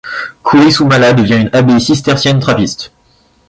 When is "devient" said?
1.13-1.37